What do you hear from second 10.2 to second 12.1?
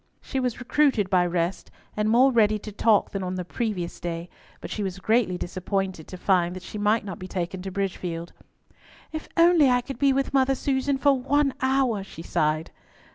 Mother Susan for one hour,"